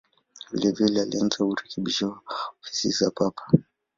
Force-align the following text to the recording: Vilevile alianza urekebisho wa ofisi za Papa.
Vilevile 0.51 1.01
alianza 1.01 1.45
urekebisho 1.45 2.07
wa 2.09 2.21
ofisi 2.61 2.89
za 2.89 3.11
Papa. 3.11 3.51